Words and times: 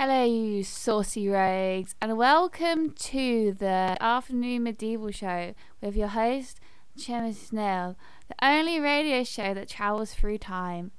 Hello, 0.00 0.24
you 0.24 0.62
saucy 0.62 1.28
rogues, 1.28 1.96
and 2.00 2.16
welcome 2.16 2.90
to 2.90 3.52
the 3.52 3.96
Afternoon 4.00 4.62
Medieval 4.62 5.10
Show 5.10 5.54
with 5.80 5.96
your 5.96 6.06
host, 6.06 6.60
Chemma 6.96 7.34
Snail, 7.34 7.96
the 8.28 8.36
only 8.40 8.78
radio 8.78 9.24
show 9.24 9.54
that 9.54 9.68
travels 9.68 10.14
through 10.14 10.38
time. 10.38 10.92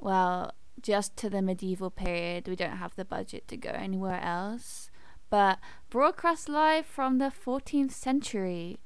Well, 0.00 0.50
just 0.82 1.16
to 1.18 1.30
the 1.30 1.42
medieval 1.42 1.90
period. 1.90 2.48
We 2.48 2.56
don't 2.56 2.78
have 2.78 2.96
the 2.96 3.04
budget 3.04 3.46
to 3.46 3.56
go 3.56 3.70
anywhere 3.70 4.20
else. 4.20 4.90
But 5.30 5.60
broadcast 5.88 6.48
live 6.48 6.86
from 6.86 7.18
the 7.18 7.30
14th 7.30 7.92
century. 7.92 8.80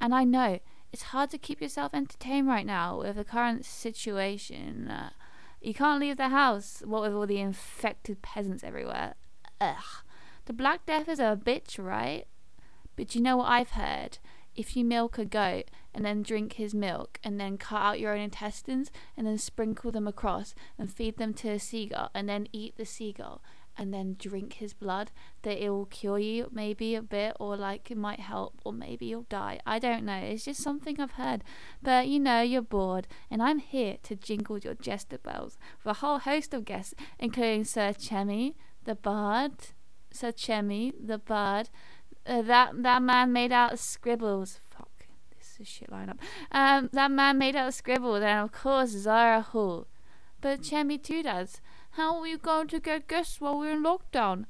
And 0.00 0.14
I 0.14 0.24
know 0.24 0.60
it's 0.94 1.12
hard 1.12 1.28
to 1.32 1.36
keep 1.36 1.60
yourself 1.60 1.92
entertained 1.92 2.48
right 2.48 2.64
now 2.64 3.00
with 3.00 3.16
the 3.16 3.24
current 3.24 3.66
situation. 3.66 4.88
Uh, 4.88 5.10
you 5.60 5.74
can't 5.74 6.00
leave 6.00 6.16
the 6.16 6.28
house, 6.28 6.82
what 6.84 7.02
with 7.02 7.12
all 7.12 7.26
the 7.26 7.40
infected 7.40 8.22
peasants 8.22 8.64
everywhere. 8.64 9.14
Ugh. 9.60 10.02
The 10.46 10.52
Black 10.52 10.86
Death 10.86 11.08
is 11.08 11.18
a 11.18 11.38
bitch, 11.42 11.82
right? 11.82 12.26
But 12.96 13.14
you 13.14 13.20
know 13.20 13.36
what 13.36 13.50
I've 13.50 13.70
heard? 13.70 14.18
If 14.56 14.76
you 14.76 14.84
milk 14.84 15.18
a 15.18 15.24
goat 15.24 15.64
and 15.94 16.04
then 16.04 16.22
drink 16.22 16.54
his 16.54 16.74
milk 16.74 17.20
and 17.22 17.38
then 17.40 17.58
cut 17.58 17.80
out 17.80 18.00
your 18.00 18.12
own 18.12 18.20
intestines 18.20 18.90
and 19.16 19.26
then 19.26 19.38
sprinkle 19.38 19.92
them 19.92 20.08
across 20.08 20.54
and 20.78 20.92
feed 20.92 21.16
them 21.16 21.32
to 21.34 21.50
a 21.50 21.58
seagull 21.58 22.10
and 22.14 22.28
then 22.28 22.48
eat 22.52 22.76
the 22.76 22.84
seagull 22.84 23.40
and 23.78 23.94
then 23.94 24.16
drink 24.18 24.54
his 24.54 24.74
blood, 24.74 25.12
that 25.42 25.64
it 25.64 25.70
will 25.70 25.86
cure 25.86 26.18
you 26.18 26.48
maybe 26.52 26.96
a 26.96 27.02
bit 27.02 27.36
or 27.38 27.56
like 27.56 27.90
it 27.90 27.96
might 27.96 28.20
help 28.20 28.60
or 28.64 28.72
maybe 28.72 29.06
you'll 29.06 29.22
die. 29.22 29.60
I 29.64 29.78
don't 29.78 30.04
know. 30.04 30.16
It's 30.16 30.44
just 30.44 30.60
something 30.60 31.00
I've 31.00 31.12
heard. 31.12 31.44
But 31.80 32.08
you 32.08 32.18
know, 32.18 32.42
you're 32.42 32.60
bored 32.60 33.06
and 33.30 33.40
I'm 33.40 33.60
here 33.60 33.96
to 34.02 34.16
jingle 34.16 34.58
your 34.58 34.74
jester 34.74 35.18
bells 35.18 35.56
with 35.78 35.96
a 35.96 36.00
whole 36.00 36.18
host 36.18 36.52
of 36.52 36.64
guests, 36.64 36.94
including 37.18 37.64
Sir 37.64 37.92
Chemmy, 37.92 38.54
the 38.84 38.96
bard, 38.96 39.52
Sir 40.10 40.32
Chemmy, 40.32 40.92
the 41.00 41.18
bard, 41.18 41.70
uh, 42.26 42.42
that 42.42 42.82
that 42.82 43.02
man 43.02 43.32
made 43.32 43.52
out 43.52 43.72
of 43.74 43.78
scribbles. 43.78 44.60
Fuck, 44.68 45.06
this 45.36 45.56
is 45.60 45.68
shit 45.68 45.90
lineup. 45.90 46.18
Um, 46.52 46.90
that 46.92 47.10
man 47.10 47.38
made 47.38 47.56
out 47.56 47.68
of 47.68 47.74
scribbles, 47.74 48.22
and 48.22 48.40
of 48.40 48.52
course 48.52 48.90
Zara 48.90 49.40
Hall. 49.40 49.86
But 50.40 50.60
Chemi 50.62 51.02
too 51.02 51.22
does. 51.22 51.60
How 51.98 52.14
are 52.14 52.20
we 52.22 52.36
going 52.36 52.68
to 52.68 52.78
get 52.78 53.08
guests 53.08 53.40
while 53.40 53.58
we're 53.58 53.72
in 53.72 53.82
lockdown? 53.82 54.44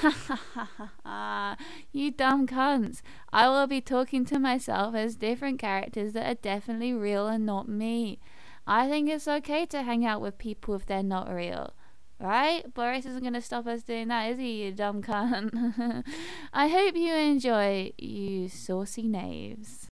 Ha 0.00 0.08
ha 0.08 0.40
ha 0.54 0.68
ha 0.78 0.92
ha! 1.04 1.56
You 1.92 2.10
dumb 2.10 2.46
cunts! 2.46 3.02
I 3.30 3.46
will 3.46 3.66
be 3.66 3.82
talking 3.82 4.24
to 4.24 4.38
myself 4.38 4.94
as 4.94 5.14
different 5.14 5.58
characters 5.58 6.14
that 6.14 6.26
are 6.26 6.40
definitely 6.40 6.94
real 6.94 7.26
and 7.26 7.44
not 7.44 7.68
me. 7.68 8.20
I 8.66 8.88
think 8.88 9.10
it's 9.10 9.28
okay 9.28 9.66
to 9.66 9.82
hang 9.82 10.06
out 10.06 10.22
with 10.22 10.38
people 10.38 10.76
if 10.76 10.86
they're 10.86 11.02
not 11.02 11.30
real. 11.30 11.74
Right? 12.18 12.72
Boris 12.72 13.04
isn't 13.04 13.20
going 13.20 13.34
to 13.34 13.42
stop 13.42 13.66
us 13.66 13.82
doing 13.82 14.08
that, 14.08 14.30
is 14.30 14.38
he, 14.38 14.64
you 14.64 14.72
dumb 14.72 15.02
cunt? 15.02 16.04
I 16.54 16.68
hope 16.68 16.96
you 16.96 17.12
enjoy, 17.12 17.92
you 17.98 18.48
saucy 18.48 19.08
knaves. 19.08 19.90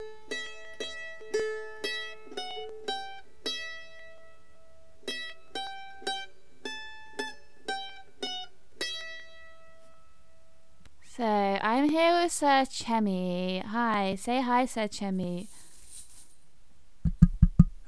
I'm 11.82 11.90
here 11.90 12.22
with 12.22 12.32
Sir 12.32 12.64
Chemmy. 12.70 13.66
Hi, 13.66 14.14
say 14.14 14.40
hi, 14.40 14.68
Sir 14.68 14.88
Chemmy. 14.88 15.48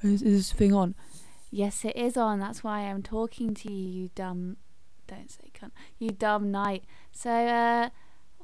Is, 0.02 0.24
is 0.24 0.38
this 0.50 0.52
thing 0.52 0.74
on? 0.74 0.96
Yes, 1.52 1.86
it 1.86 1.96
is 1.96 2.18
on. 2.18 2.40
That's 2.40 2.64
why 2.64 2.80
I'm 2.80 3.04
talking 3.04 3.54
to 3.54 3.72
you, 3.72 3.88
you 3.88 4.10
dumb. 4.16 4.58
Don't 5.06 5.30
say 5.30 5.52
cunt. 5.54 5.74
You 6.00 6.10
dumb 6.10 6.50
knight. 6.50 6.86
So, 7.12 7.30
uh, 7.30 7.90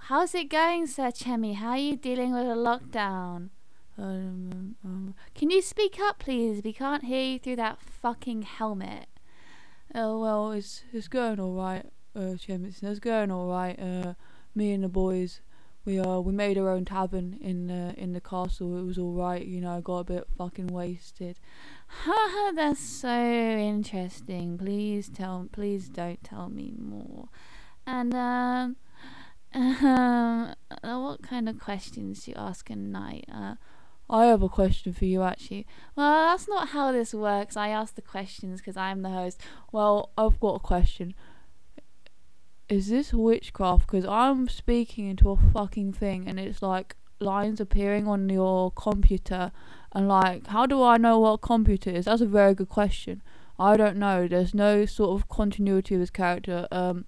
how's 0.01 0.35
it 0.35 0.51
going, 0.51 0.85
Sir 0.85 1.09
Chemmy? 1.09 1.55
How 1.55 1.71
are 1.71 1.77
you 1.79 1.95
dealing 1.95 2.31
with 2.31 2.45
a 2.45 2.49
lockdown? 2.49 3.49
Um, 3.97 4.75
um, 4.85 5.15
Can 5.33 5.49
you 5.49 5.63
speak 5.63 5.99
up, 5.99 6.19
please? 6.19 6.61
We 6.63 6.73
can't 6.73 7.05
hear 7.05 7.23
you 7.23 7.39
through 7.39 7.55
that 7.55 7.81
fucking 7.81 8.43
helmet. 8.43 9.07
oh 9.95 10.19
well, 10.19 10.51
it's 10.51 10.83
it's 10.93 11.07
going 11.07 11.39
all 11.39 11.55
right. 11.55 11.87
Uh, 12.15 12.37
Jemison, 12.37 12.83
it's 12.83 12.99
going 12.99 13.31
all 13.31 13.49
right. 13.49 13.79
Uh, 13.79 14.13
me 14.55 14.71
and 14.71 14.83
the 14.83 14.89
boys, 14.89 15.41
we 15.85 15.99
uh 15.99 16.19
we 16.19 16.31
made 16.31 16.57
our 16.57 16.69
own 16.69 16.85
tavern 16.85 17.37
in 17.41 17.67
the 17.67 17.93
in 17.97 18.13
the 18.13 18.21
castle. 18.21 18.77
It 18.77 18.83
was 18.83 18.97
all 18.97 19.13
right. 19.13 19.45
You 19.45 19.61
know, 19.61 19.77
I 19.77 19.81
got 19.81 19.97
a 19.99 20.03
bit 20.03 20.27
fucking 20.37 20.67
wasted. 20.67 21.39
Haha, 21.87 22.51
that's 22.51 22.79
so 22.79 23.09
interesting. 23.09 24.57
Please 24.57 25.09
tell, 25.09 25.47
please 25.51 25.89
don't 25.89 26.23
tell 26.23 26.49
me 26.49 26.73
more. 26.77 27.29
And 27.87 28.13
um, 28.13 28.75
um, 29.53 30.53
what 30.83 31.23
kind 31.23 31.49
of 31.49 31.59
questions 31.59 32.25
do 32.25 32.31
you 32.31 32.37
ask 32.37 32.69
a 32.69 32.75
knight? 32.75 33.25
Uh, 33.33 33.55
I 34.09 34.25
have 34.25 34.41
a 34.41 34.49
question 34.49 34.93
for 34.93 35.05
you, 35.05 35.21
actually. 35.21 35.67
well, 35.95 36.31
that's 36.31 36.47
not 36.47 36.69
how 36.69 36.91
this 36.91 37.13
works. 37.13 37.55
I 37.55 37.69
ask 37.69 37.95
the 37.95 38.01
questions 38.01 38.59
because 38.59 38.75
I'm 38.75 39.03
the 39.03 39.09
host. 39.09 39.39
Well, 39.71 40.11
I've 40.17 40.39
got 40.39 40.55
a 40.55 40.59
question. 40.59 41.13
Is 42.69 42.89
this 42.89 43.11
witchcraft? 43.13 43.87
Because 43.87 44.05
I'm 44.05 44.47
speaking 44.47 45.07
into 45.07 45.31
a 45.31 45.35
fucking 45.35 45.93
thing, 45.93 46.27
and 46.27 46.39
it's 46.39 46.61
like 46.61 46.95
lines 47.19 47.59
appearing 47.59 48.07
on 48.07 48.29
your 48.29 48.71
computer, 48.71 49.51
and 49.91 50.07
like, 50.07 50.45
how 50.47 50.67
do 50.67 50.83
I 50.83 50.97
know 50.97 51.19
what 51.19 51.41
computer 51.41 51.89
is? 51.89 52.05
That's 52.05 52.21
a 52.21 52.27
very 52.27 52.53
good 52.53 52.69
question. 52.69 53.23
I 53.57 53.75
don't 53.75 53.97
know. 53.97 54.27
There's 54.27 54.53
no 54.53 54.85
sort 54.85 55.19
of 55.19 55.27
continuity 55.27 55.95
of 55.95 56.01
this 56.01 56.11
character, 56.11 56.67
um, 56.71 57.05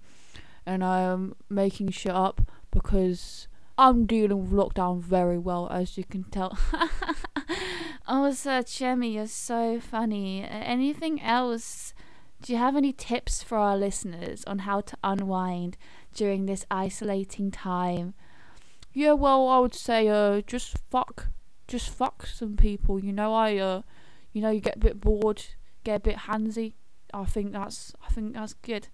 and 0.66 0.82
I'm 0.82 1.36
making 1.48 1.90
shit 1.90 2.12
up 2.12 2.42
because 2.72 3.46
I'm 3.78 4.04
dealing 4.04 4.42
with 4.42 4.50
lockdown 4.50 5.00
very 5.00 5.38
well, 5.38 5.68
as 5.70 5.96
you 5.96 6.02
can 6.02 6.24
tell. 6.24 6.58
oh, 8.08 8.32
Sir 8.32 8.62
Chemmy, 8.62 9.14
you're 9.14 9.28
so 9.28 9.78
funny. 9.78 10.42
Anything 10.42 11.22
else? 11.22 11.94
Do 12.42 12.52
you 12.52 12.58
have 12.58 12.74
any 12.74 12.92
tips 12.92 13.40
for 13.40 13.56
our 13.56 13.76
listeners 13.76 14.42
on 14.48 14.60
how 14.60 14.80
to 14.80 14.96
unwind 15.04 15.76
during 16.12 16.46
this 16.46 16.66
isolating 16.72 17.52
time? 17.52 18.14
Yeah, 18.92 19.12
well, 19.12 19.48
I 19.48 19.60
would 19.60 19.76
say, 19.76 20.08
uh, 20.08 20.40
just 20.40 20.76
fuck, 20.90 21.28
just 21.68 21.88
fuck 21.88 22.26
some 22.26 22.56
people. 22.56 22.98
You 22.98 23.12
know, 23.12 23.32
I, 23.32 23.56
uh, 23.58 23.82
you 24.32 24.42
know, 24.42 24.50
you 24.50 24.60
get 24.60 24.74
a 24.74 24.80
bit 24.80 25.00
bored, 25.00 25.44
get 25.84 25.96
a 25.96 26.00
bit 26.00 26.16
handsy. 26.16 26.72
I 27.14 27.26
think 27.26 27.52
that's, 27.52 27.94
I 28.04 28.12
think 28.12 28.34
that's 28.34 28.54
good. 28.54 28.88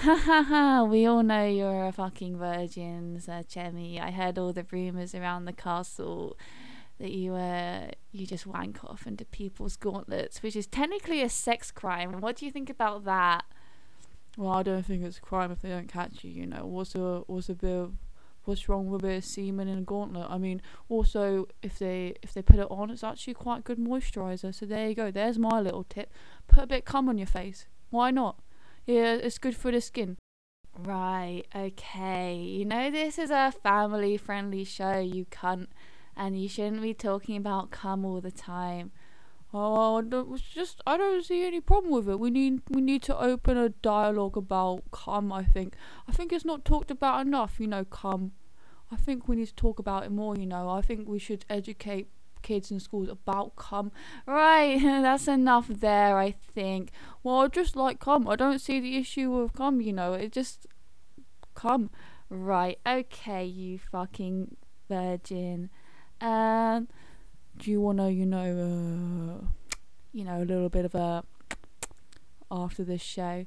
Ha 0.00 0.16
ha 0.16 0.42
ha! 0.42 0.84
We 0.84 1.06
all 1.06 1.22
know 1.22 1.46
you're 1.46 1.86
a 1.86 1.92
fucking 1.92 2.38
virgin, 2.38 3.20
Sir 3.20 3.44
Chemmy. 3.48 4.00
I 4.00 4.10
heard 4.10 4.38
all 4.38 4.52
the 4.52 4.66
rumours 4.70 5.14
around 5.14 5.44
the 5.44 5.52
castle 5.52 6.36
that 6.98 7.10
you 7.10 7.34
uh 7.34 7.88
you 8.12 8.26
just 8.26 8.46
wank 8.46 8.84
off 8.84 9.06
into 9.06 9.24
people's 9.24 9.76
gauntlets, 9.76 10.42
which 10.42 10.56
is 10.56 10.66
technically 10.66 11.22
a 11.22 11.28
sex 11.28 11.70
crime. 11.70 12.20
What 12.20 12.36
do 12.36 12.46
you 12.46 12.52
think 12.52 12.70
about 12.70 13.04
that? 13.04 13.44
Well, 14.36 14.52
I 14.52 14.62
don't 14.62 14.84
think 14.84 15.04
it's 15.04 15.18
a 15.18 15.22
crime 15.22 15.50
if 15.50 15.62
they 15.62 15.68
don't 15.68 15.88
catch 15.88 16.24
you. 16.24 16.30
You 16.30 16.46
know, 16.46 16.66
what's 16.66 16.94
a 16.94 17.22
what's 17.26 17.48
a 17.48 17.54
bit 17.54 17.76
of 17.76 17.94
what's 18.44 18.68
wrong 18.68 18.90
with 18.90 19.02
a 19.02 19.06
bit 19.06 19.18
of 19.18 19.24
semen 19.24 19.68
in 19.68 19.78
a 19.78 19.82
gauntlet? 19.82 20.26
I 20.28 20.38
mean, 20.38 20.60
also 20.88 21.46
if 21.62 21.78
they 21.78 22.14
if 22.22 22.32
they 22.32 22.42
put 22.42 22.58
it 22.58 22.66
on, 22.70 22.90
it's 22.90 23.04
actually 23.04 23.34
quite 23.34 23.64
good 23.64 23.78
moisturizer. 23.78 24.54
So 24.54 24.66
there 24.66 24.88
you 24.88 24.94
go. 24.94 25.10
There's 25.10 25.38
my 25.38 25.60
little 25.60 25.84
tip. 25.84 26.10
Put 26.48 26.64
a 26.64 26.66
bit 26.66 26.78
of 26.80 26.84
cum 26.84 27.08
on 27.08 27.18
your 27.18 27.26
face. 27.26 27.66
Why 27.90 28.10
not? 28.10 28.40
Yeah, 28.86 29.14
it's 29.14 29.38
good 29.38 29.56
for 29.56 29.70
the 29.70 29.80
skin. 29.80 30.16
Right, 30.78 31.44
okay. 31.54 32.36
You 32.36 32.64
know 32.64 32.90
this 32.90 33.18
is 33.18 33.30
a 33.30 33.52
family 33.62 34.16
friendly 34.16 34.64
show, 34.64 34.98
you 34.98 35.24
cunt, 35.26 35.68
and 36.16 36.40
you 36.40 36.48
shouldn't 36.48 36.82
be 36.82 36.94
talking 36.94 37.36
about 37.36 37.70
cum 37.70 38.04
all 38.04 38.20
the 38.20 38.30
time. 38.30 38.92
Oh, 39.56 39.98
it's 40.32 40.42
just 40.42 40.80
I 40.84 40.96
don't 40.96 41.24
see 41.24 41.46
any 41.46 41.60
problem 41.60 41.92
with 41.92 42.08
it. 42.08 42.18
We 42.18 42.30
need 42.30 42.62
we 42.68 42.80
need 42.80 43.02
to 43.02 43.16
open 43.16 43.56
a 43.56 43.68
dialogue 43.68 44.36
about 44.36 44.90
cum. 44.90 45.32
I 45.32 45.44
think 45.44 45.76
I 46.08 46.12
think 46.12 46.32
it's 46.32 46.44
not 46.44 46.64
talked 46.64 46.90
about 46.90 47.24
enough. 47.24 47.60
You 47.60 47.68
know, 47.68 47.84
cum. 47.84 48.32
I 48.90 48.96
think 48.96 49.28
we 49.28 49.36
need 49.36 49.46
to 49.46 49.54
talk 49.54 49.78
about 49.78 50.04
it 50.04 50.10
more. 50.10 50.36
You 50.36 50.46
know, 50.46 50.68
I 50.68 50.80
think 50.80 51.08
we 51.08 51.20
should 51.20 51.44
educate 51.48 52.08
kids 52.42 52.70
in 52.72 52.80
schools 52.80 53.08
about 53.08 53.54
cum. 53.54 53.92
Right, 54.26 54.80
that's 54.82 55.28
enough 55.28 55.68
there, 55.68 56.18
I 56.18 56.32
think. 56.32 56.90
Well, 57.22 57.40
I 57.40 57.46
just 57.48 57.76
like 57.76 58.00
cum. 58.00 58.28
I 58.28 58.34
don't 58.34 58.60
see 58.60 58.80
the 58.80 58.96
issue 58.96 59.30
with 59.30 59.52
cum. 59.52 59.80
You 59.80 59.92
know, 59.92 60.14
it 60.14 60.32
just 60.32 60.66
cum. 61.54 61.90
Right, 62.28 62.78
okay, 62.84 63.44
you 63.44 63.78
fucking 63.78 64.56
virgin. 64.88 65.70
Um, 66.24 66.88
Do 67.58 67.70
you 67.70 67.80
wanna, 67.80 68.10
you 68.10 68.24
know, 68.26 69.40
uh, 69.42 69.46
you 70.12 70.24
know, 70.24 70.42
a 70.42 70.44
little 70.44 70.68
bit 70.68 70.84
of 70.84 70.94
a 70.94 71.22
after 72.50 72.82
this 72.82 73.02
show? 73.02 73.46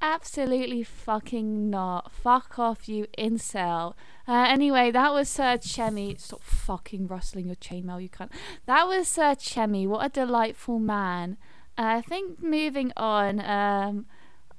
Absolutely 0.00 0.82
fucking 0.82 1.70
not. 1.70 2.10
Fuck 2.12 2.58
off, 2.58 2.88
you 2.88 3.06
incel. 3.18 3.94
Uh, 4.26 4.46
anyway, 4.48 4.90
that 4.90 5.12
was 5.12 5.28
Sir 5.28 5.56
Chemmy. 5.58 6.18
Stop 6.20 6.42
fucking 6.42 7.06
rustling 7.06 7.46
your 7.46 7.56
chainmail, 7.56 8.02
you 8.02 8.08
cunt. 8.08 8.30
That 8.66 8.86
was 8.86 9.08
Sir 9.08 9.34
Chemmy. 9.34 9.86
What 9.86 10.04
a 10.04 10.08
delightful 10.08 10.78
man. 10.78 11.36
Uh, 11.78 11.82
I 11.82 12.00
think 12.02 12.42
moving 12.42 12.92
on. 12.96 13.40
Um, 13.40 14.06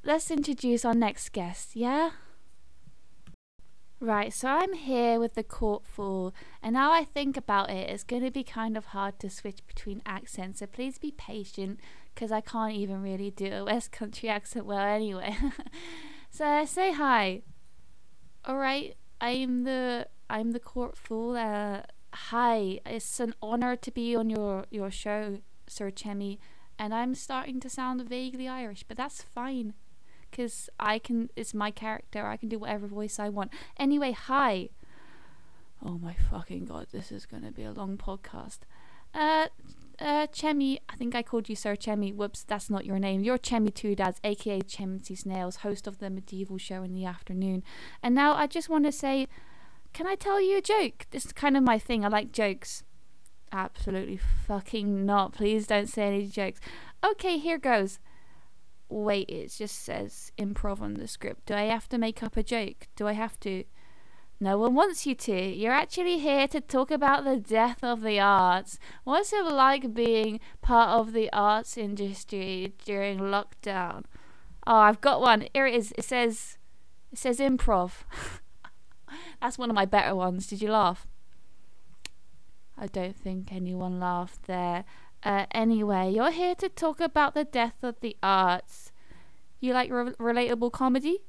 let's 0.03 0.31
introduce 0.31 0.83
our 0.85 0.95
next 0.95 1.31
guest, 1.31 1.75
yeah? 1.75 2.11
Right, 4.05 4.31
so 4.31 4.49
I'm 4.49 4.73
here 4.73 5.19
with 5.19 5.33
the 5.33 5.41
court 5.41 5.83
fool, 5.83 6.35
and 6.61 6.73
now 6.73 6.91
I 6.91 7.05
think 7.05 7.35
about 7.35 7.71
it, 7.71 7.89
it's 7.89 8.03
going 8.03 8.21
to 8.21 8.29
be 8.29 8.43
kind 8.43 8.77
of 8.77 8.85
hard 8.85 9.17
to 9.17 9.31
switch 9.31 9.65
between 9.65 10.03
accents, 10.05 10.59
so 10.59 10.67
please 10.67 10.99
be 10.99 11.09
patient, 11.09 11.79
because 12.13 12.31
I 12.31 12.39
can't 12.39 12.75
even 12.75 13.01
really 13.01 13.31
do 13.31 13.51
a 13.51 13.65
West 13.65 13.91
Country 13.91 14.29
accent 14.37 14.67
well 14.67 14.85
anyway. 14.85 15.35
so 16.29 16.45
I 16.45 16.65
say 16.65 16.91
hi. 16.93 17.41
Alright, 18.47 18.95
I'm 19.19 19.63
the 19.63 20.07
I'm 20.29 20.51
the 20.51 20.59
court 20.59 20.95
fool. 20.95 21.35
Uh, 21.35 21.81
hi, 22.13 22.81
it's 22.85 23.19
an 23.19 23.33
honor 23.41 23.75
to 23.75 23.89
be 23.89 24.15
on 24.15 24.29
your, 24.29 24.65
your 24.69 24.91
show, 24.91 25.39
Sir 25.65 25.89
Chemmy, 25.89 26.37
and 26.77 26.93
I'm 26.93 27.15
starting 27.15 27.59
to 27.59 27.71
sound 27.71 28.07
vaguely 28.07 28.47
Irish, 28.47 28.83
but 28.83 28.97
that's 28.97 29.23
fine 29.23 29.73
because 30.35 30.69
I 30.79 30.99
can. 30.99 31.29
It's 31.35 31.53
my 31.53 31.71
character. 31.71 32.25
I 32.25 32.37
can 32.37 32.49
do 32.49 32.59
whatever 32.59 32.87
voice 32.87 33.19
I 33.19 33.29
want. 33.29 33.51
Anyway, 33.77 34.11
hi. 34.11 34.69
Oh 35.83 35.97
my 35.97 36.13
fucking 36.13 36.65
god, 36.65 36.87
this 36.91 37.11
is 37.11 37.25
gonna 37.25 37.51
be 37.51 37.63
a 37.63 37.71
long 37.71 37.97
podcast. 37.97 38.59
Uh, 39.13 39.47
uh, 39.99 40.27
Chemi, 40.27 40.79
I 40.89 40.95
think 40.97 41.15
I 41.15 41.23
called 41.23 41.47
you 41.47 41.55
Sir 41.55 41.75
Chemmy. 41.75 42.13
Whoops, 42.13 42.43
that's 42.43 42.69
not 42.69 42.85
your 42.85 42.99
name. 42.99 43.23
You're 43.23 43.37
Chemi 43.37 43.73
Two 43.73 43.95
Dads, 43.95 44.19
aka 44.23 44.61
Chemsy 44.61 45.17
Snails, 45.17 45.57
host 45.57 45.87
of 45.87 45.99
the 45.99 46.09
medieval 46.09 46.57
show 46.57 46.83
in 46.83 46.93
the 46.93 47.05
afternoon. 47.05 47.63
And 48.03 48.13
now 48.13 48.33
I 48.33 48.47
just 48.47 48.67
want 48.67 48.85
to 48.85 48.91
say, 48.91 49.27
can 49.93 50.07
I 50.07 50.15
tell 50.15 50.41
you 50.41 50.57
a 50.57 50.61
joke? 50.61 51.05
This 51.11 51.25
is 51.25 51.33
kind 51.33 51.55
of 51.55 51.63
my 51.63 51.79
thing. 51.79 52.03
I 52.03 52.09
like 52.09 52.33
jokes. 52.33 52.83
Absolutely 53.51 54.17
fucking 54.47 55.05
not. 55.05 55.31
Please 55.33 55.65
don't 55.67 55.87
say 55.87 56.07
any 56.07 56.27
jokes. 56.27 56.59
Okay, 57.05 57.37
here 57.37 57.57
goes. 57.57 57.99
Wait, 58.89 59.29
it 59.29 59.51
just 59.51 59.83
says 59.83 60.31
improv 60.37 60.81
on 60.81 60.95
the 60.95 61.07
script. 61.07 61.47
Do 61.47 61.55
I 61.55 61.63
have 61.63 61.89
to 61.89 61.97
make 61.97 62.21
up 62.21 62.37
a 62.37 62.43
joke? 62.43 62.87
Do 62.95 63.07
I 63.07 63.13
have 63.13 63.39
to? 63.41 63.63
No 64.39 64.57
one 64.57 64.75
wants 64.75 65.05
you 65.05 65.15
to. 65.15 65.55
You're 65.55 65.71
actually 65.71 66.19
here 66.19 66.47
to 66.49 66.59
talk 66.59 66.91
about 66.91 67.23
the 67.23 67.37
death 67.37 67.83
of 67.83 68.01
the 68.01 68.19
arts. 68.19 68.77
What's 69.03 69.31
it 69.31 69.45
like 69.45 69.93
being 69.93 70.39
part 70.61 70.89
of 70.89 71.13
the 71.13 71.31
arts 71.31 71.77
industry 71.77 72.73
during 72.83 73.19
lockdown? 73.19 74.03
Oh, 74.67 74.75
I've 74.75 75.01
got 75.01 75.21
one. 75.21 75.47
Here 75.53 75.67
it 75.67 75.75
is. 75.75 75.93
It 75.97 76.03
says 76.03 76.57
it 77.11 77.17
says 77.17 77.39
improv. 77.39 78.03
That's 79.41 79.57
one 79.57 79.69
of 79.69 79.75
my 79.75 79.85
better 79.85 80.15
ones. 80.15 80.47
Did 80.47 80.61
you 80.61 80.69
laugh? 80.69 81.07
I 82.77 82.87
don't 82.87 83.15
think 83.15 83.53
anyone 83.53 83.99
laughed 83.99 84.43
there. 84.47 84.83
Uh, 85.25 85.47
anyway, 85.51 86.11
you're 86.13 86.29
here 86.29 86.53
to 86.53 86.69
talk 86.69 86.99
about 86.99 87.33
the 87.33 87.43
death 87.43 87.83
of 87.83 87.99
the 87.99 88.15
arts. 88.21 88.91
You 89.59 89.73
like 89.73 89.89
re- 89.89 90.13
relatable 90.19 90.71
comedy? 90.71 91.23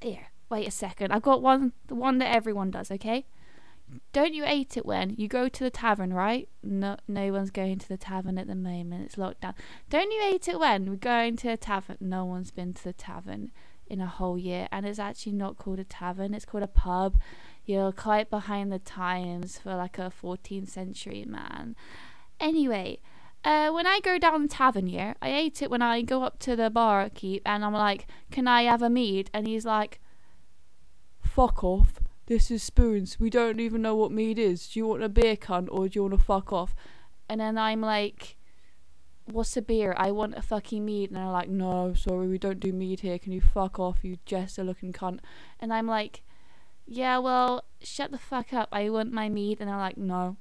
Here, 0.00 0.28
wait 0.48 0.66
a 0.66 0.70
second. 0.70 1.12
I've 1.12 1.22
got 1.22 1.42
one, 1.42 1.74
the 1.88 1.94
one 1.94 2.16
that 2.18 2.34
everyone 2.34 2.70
does. 2.70 2.90
Okay. 2.90 3.26
Don't 4.14 4.32
you 4.32 4.44
hate 4.44 4.78
it 4.78 4.86
when 4.86 5.14
you 5.18 5.28
go 5.28 5.46
to 5.46 5.62
the 5.62 5.70
tavern, 5.70 6.14
right? 6.14 6.48
No, 6.62 6.96
no 7.06 7.30
one's 7.32 7.50
going 7.50 7.78
to 7.80 7.88
the 7.88 7.98
tavern 7.98 8.38
at 8.38 8.46
the 8.46 8.54
moment. 8.54 9.04
It's 9.04 9.18
locked 9.18 9.42
down. 9.42 9.54
Don't 9.90 10.10
you 10.10 10.22
hate 10.22 10.48
it 10.48 10.58
when 10.58 10.88
we're 10.88 10.96
going 10.96 11.36
to 11.36 11.48
a 11.50 11.58
tavern? 11.58 11.98
No 12.00 12.24
one's 12.24 12.50
been 12.50 12.72
to 12.72 12.82
the 12.82 12.94
tavern 12.94 13.50
in 13.86 14.00
a 14.00 14.06
whole 14.06 14.38
year, 14.38 14.68
and 14.72 14.86
it's 14.86 14.98
actually 14.98 15.32
not 15.32 15.58
called 15.58 15.80
a 15.80 15.84
tavern. 15.84 16.32
It's 16.32 16.46
called 16.46 16.64
a 16.64 16.68
pub. 16.68 17.18
You're 17.66 17.92
quite 17.92 18.30
behind 18.30 18.72
the 18.72 18.78
times 18.78 19.58
for 19.58 19.76
like 19.76 19.98
a 19.98 20.10
14th 20.22 20.70
century 20.70 21.26
man. 21.28 21.76
Anyway, 22.44 22.98
uh, 23.42 23.70
when 23.70 23.86
I 23.86 24.00
go 24.00 24.18
down 24.18 24.42
the 24.42 24.48
tavern 24.48 24.86
here, 24.86 25.14
I 25.22 25.30
hate 25.30 25.62
it 25.62 25.70
when 25.70 25.80
I 25.80 26.02
go 26.02 26.24
up 26.24 26.38
to 26.40 26.54
the 26.54 26.68
barkeep 26.68 27.40
and 27.46 27.64
I'm 27.64 27.72
like, 27.72 28.06
"Can 28.30 28.46
I 28.46 28.64
have 28.64 28.82
a 28.82 28.90
mead?" 28.90 29.30
And 29.32 29.46
he's 29.46 29.64
like, 29.64 29.98
"Fuck 31.22 31.64
off! 31.64 32.00
This 32.26 32.50
is 32.50 32.62
spoons. 32.62 33.18
We 33.18 33.30
don't 33.30 33.60
even 33.60 33.80
know 33.80 33.96
what 33.96 34.12
mead 34.12 34.38
is. 34.38 34.68
Do 34.68 34.78
you 34.78 34.86
want 34.86 35.02
a 35.02 35.08
beer 35.08 35.36
cunt 35.36 35.68
or 35.70 35.88
do 35.88 35.96
you 35.98 36.02
want 36.02 36.20
to 36.20 36.20
fuck 36.20 36.52
off?" 36.52 36.74
And 37.30 37.40
then 37.40 37.56
I'm 37.56 37.80
like, 37.80 38.36
"What's 39.24 39.56
a 39.56 39.62
beer? 39.62 39.94
I 39.96 40.10
want 40.10 40.34
a 40.34 40.42
fucking 40.42 40.84
mead." 40.84 41.08
And 41.08 41.16
they're 41.16 41.38
like, 41.40 41.48
"No, 41.48 41.94
sorry, 41.94 42.28
we 42.28 42.36
don't 42.36 42.60
do 42.60 42.74
mead 42.74 43.00
here. 43.00 43.18
Can 43.18 43.32
you 43.32 43.40
fuck 43.40 43.80
off, 43.80 44.04
you 44.04 44.18
jester-looking 44.26 44.92
cunt?" 44.92 45.20
And 45.60 45.72
I'm 45.72 45.86
like, 45.86 46.22
"Yeah, 46.86 47.16
well, 47.20 47.64
shut 47.80 48.10
the 48.10 48.18
fuck 48.18 48.52
up. 48.52 48.68
I 48.70 48.90
want 48.90 49.12
my 49.12 49.30
mead." 49.30 49.62
And 49.62 49.70
they're 49.70 49.78
like, 49.78 49.96
"No." 49.96 50.36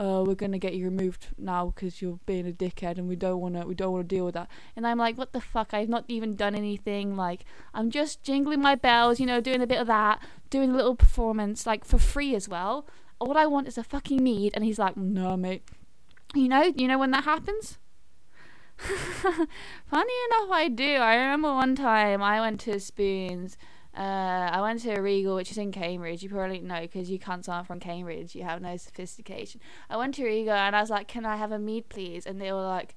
Uh, 0.00 0.24
we're 0.26 0.34
gonna 0.34 0.58
get 0.58 0.74
you 0.74 0.86
removed 0.86 1.28
now 1.36 1.66
because 1.66 2.00
you're 2.00 2.18
being 2.24 2.48
a 2.48 2.52
dickhead 2.52 2.96
and 2.96 3.06
we 3.06 3.14
don't 3.14 3.38
wanna 3.38 3.66
we 3.66 3.74
don't 3.74 3.92
wanna 3.92 4.04
deal 4.04 4.24
with 4.24 4.32
that. 4.32 4.48
And 4.74 4.86
I'm 4.86 4.96
like, 4.96 5.18
what 5.18 5.32
the 5.34 5.42
fuck? 5.42 5.74
I've 5.74 5.90
not 5.90 6.04
even 6.08 6.36
done 6.36 6.54
anything. 6.54 7.16
Like 7.16 7.44
I'm 7.74 7.90
just 7.90 8.22
jingling 8.22 8.62
my 8.62 8.76
bells, 8.76 9.20
you 9.20 9.26
know, 9.26 9.42
doing 9.42 9.60
a 9.60 9.66
bit 9.66 9.78
of 9.78 9.86
that, 9.88 10.22
doing 10.48 10.70
a 10.70 10.74
little 10.74 10.96
performance, 10.96 11.66
like 11.66 11.84
for 11.84 11.98
free 11.98 12.34
as 12.34 12.48
well. 12.48 12.86
All 13.18 13.36
I 13.36 13.44
want 13.44 13.68
is 13.68 13.76
a 13.76 13.84
fucking 13.84 14.24
mead. 14.24 14.52
And 14.54 14.64
he's 14.64 14.78
like, 14.78 14.96
no, 14.96 15.36
mate. 15.36 15.64
You 16.34 16.48
know, 16.48 16.72
you 16.74 16.88
know 16.88 16.98
when 16.98 17.10
that 17.10 17.24
happens. 17.24 17.78
Funny 18.78 20.14
enough, 20.30 20.50
I 20.50 20.70
do. 20.74 20.94
I 20.94 21.16
remember 21.16 21.52
one 21.52 21.76
time 21.76 22.22
I 22.22 22.40
went 22.40 22.60
to 22.60 22.80
Spoons 22.80 23.58
uh, 23.96 24.50
I 24.52 24.60
went 24.60 24.80
to 24.82 24.92
a 24.92 25.02
Regal, 25.02 25.34
which 25.34 25.50
is 25.50 25.58
in 25.58 25.72
Cambridge. 25.72 26.22
You 26.22 26.28
probably 26.28 26.60
know 26.60 26.80
because 26.82 27.10
you 27.10 27.18
can't 27.18 27.44
sound 27.44 27.66
from 27.66 27.80
Cambridge. 27.80 28.34
You 28.36 28.44
have 28.44 28.62
no 28.62 28.76
sophistication. 28.76 29.60
I 29.88 29.96
went 29.96 30.14
to 30.14 30.24
Regal 30.24 30.54
and 30.54 30.76
I 30.76 30.80
was 30.80 30.90
like, 30.90 31.08
"Can 31.08 31.26
I 31.26 31.36
have 31.36 31.50
a 31.50 31.58
mead, 31.58 31.88
please?" 31.88 32.24
And 32.24 32.40
they 32.40 32.52
were 32.52 32.62
like, 32.62 32.94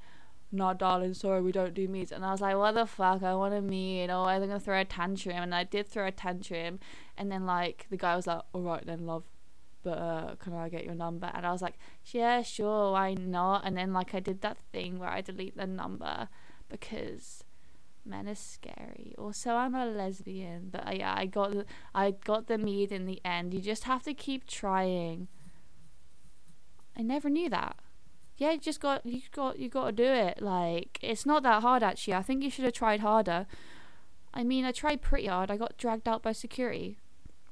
"No, 0.52 0.74
darling, 0.74 1.16
sorry, 1.16 1.42
we 1.42 1.52
don't 1.52 1.74
do 1.74 1.88
meads." 1.88 2.12
And 2.12 2.24
I 2.24 2.32
was 2.32 2.42
like, 2.42 2.56
"What 2.56 2.76
the 2.76 2.86
fuck? 2.86 3.24
I 3.24 3.34
want 3.34 3.56
a 3.56 3.62
mead." 3.62 4.12
Or 4.12 4.28
I'm 4.28 4.42
gonna 4.42 4.60
throw 4.60 4.80
a 4.80 4.86
tantrum, 4.86 5.38
and 5.38 5.56
I 5.56 5.64
did 5.64 5.88
throw 5.88 6.08
a 6.08 6.12
tantrum. 6.12 6.80
And 7.18 7.32
then 7.32 7.46
like 7.48 7.88
the 7.90 7.98
guy 7.98 8.16
was 8.16 8.28
like, 8.28 8.42
"All 8.54 8.62
right 8.62 8.86
then, 8.86 9.08
love." 9.08 9.24
But 9.84 9.98
uh, 9.98 10.36
can 10.36 10.54
I 10.54 10.70
get 10.70 10.86
your 10.86 10.96
number? 10.96 11.30
And 11.34 11.46
I 11.46 11.52
was 11.52 11.62
like, 11.62 11.78
yeah, 12.06 12.42
sure, 12.42 12.94
why 12.94 13.16
not? 13.16 13.66
And 13.66 13.76
then 13.76 13.92
like 13.92 14.16
I 14.16 14.22
did 14.22 14.42
that 14.42 14.58
thing 14.72 14.98
where 14.98 15.10
I 15.10 15.20
delete 15.20 15.58
the 15.58 15.68
number 15.68 16.30
because 16.70 17.44
men 18.06 18.28
are 18.28 18.36
scary. 18.36 19.14
Also, 19.18 19.52
I'm 19.52 19.76
a 19.76 19.86
lesbian, 19.86 20.70
but 20.72 20.88
uh, 20.88 20.92
yeah, 20.92 21.14
I 21.16 21.26
got 21.26 21.52
the, 21.52 21.66
I 21.94 22.12
got 22.12 22.48
the 22.48 22.58
mead 22.58 22.92
in 22.92 23.06
the 23.06 23.22
end. 23.24 23.54
You 23.54 23.62
just 23.62 23.86
have 23.86 24.04
to 24.04 24.14
keep 24.14 24.48
trying. 24.48 25.28
I 26.98 27.02
never 27.02 27.30
knew 27.30 27.50
that. 27.50 27.78
Yeah, 28.38 28.52
you 28.52 28.60
just 28.60 28.80
got 28.80 29.06
you 29.06 29.22
got 29.32 29.60
you 29.60 29.70
got 29.70 29.86
to 29.88 29.92
do 29.92 30.04
it. 30.04 30.42
Like 30.42 31.00
it's 31.02 31.26
not 31.26 31.44
that 31.44 31.62
hard 31.62 31.84
actually. 31.84 32.16
I 32.16 32.24
think 32.24 32.44
you 32.44 32.50
should 32.50 32.66
have 32.66 32.74
tried 32.74 33.00
harder. 33.00 33.46
I 34.34 34.44
mean, 34.44 34.66
I 34.66 34.72
tried 34.72 35.02
pretty 35.02 35.28
hard. 35.28 35.52
I 35.52 35.58
got 35.58 35.78
dragged 35.78 36.08
out 36.08 36.24
by 36.24 36.32
security. 36.32 36.98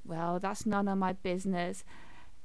Well, 0.03 0.39
that's 0.39 0.65
none 0.65 0.87
of 0.87 0.97
my 0.97 1.13
business. 1.13 1.83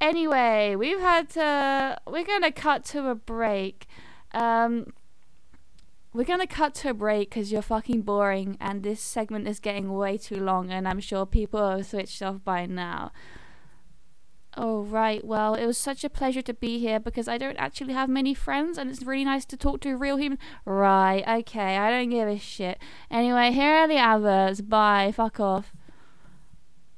Anyway, 0.00 0.76
we've 0.76 1.00
had 1.00 1.30
to. 1.30 1.98
We're 2.06 2.24
gonna 2.24 2.52
cut 2.52 2.84
to 2.86 3.08
a 3.08 3.14
break. 3.14 3.86
Um, 4.32 4.92
we're 6.16 6.24
gonna 6.24 6.46
cut 6.46 6.74
to 6.74 6.88
a 6.90 6.94
break 6.94 7.28
because 7.28 7.52
you're 7.52 7.60
fucking 7.60 8.00
boring 8.00 8.56
and 8.58 8.82
this 8.82 9.02
segment 9.02 9.46
is 9.46 9.60
getting 9.60 9.92
way 9.92 10.16
too 10.16 10.42
long 10.42 10.70
and 10.70 10.88
I'm 10.88 11.00
sure 11.00 11.26
people 11.26 11.68
have 11.68 11.84
switched 11.84 12.22
off 12.22 12.42
by 12.42 12.64
now. 12.64 13.12
Oh, 14.56 14.80
right. 14.84 15.22
Well, 15.22 15.54
it 15.54 15.66
was 15.66 15.76
such 15.76 16.02
a 16.02 16.08
pleasure 16.08 16.40
to 16.40 16.54
be 16.54 16.78
here 16.78 16.98
because 16.98 17.28
I 17.28 17.36
don't 17.36 17.58
actually 17.58 17.92
have 17.92 18.08
many 18.08 18.32
friends 18.32 18.78
and 18.78 18.88
it's 18.88 19.02
really 19.02 19.26
nice 19.26 19.44
to 19.44 19.58
talk 19.58 19.80
to 19.82 19.90
a 19.90 19.96
real 19.96 20.16
human. 20.16 20.38
Right, 20.64 21.22
okay, 21.40 21.76
I 21.76 21.90
don't 21.90 22.08
give 22.08 22.26
a 22.26 22.38
shit. 22.38 22.78
Anyway, 23.10 23.52
here 23.52 23.74
are 23.74 23.88
the 23.88 23.98
adverts. 23.98 24.62
Bye. 24.62 25.12
Fuck 25.14 25.38
off. 25.38 25.74